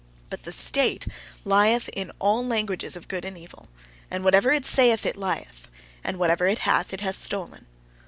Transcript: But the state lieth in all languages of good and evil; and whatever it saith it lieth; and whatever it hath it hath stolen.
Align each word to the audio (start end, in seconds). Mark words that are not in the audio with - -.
But 0.31 0.45
the 0.45 0.51
state 0.51 1.05
lieth 1.45 1.87
in 1.93 2.11
all 2.17 2.43
languages 2.43 2.95
of 2.95 3.07
good 3.07 3.23
and 3.23 3.37
evil; 3.37 3.69
and 4.09 4.23
whatever 4.23 4.51
it 4.51 4.65
saith 4.65 5.05
it 5.05 5.15
lieth; 5.15 5.67
and 6.03 6.17
whatever 6.17 6.47
it 6.47 6.57
hath 6.65 6.91
it 6.91 7.01
hath 7.01 7.15
stolen. 7.15 7.67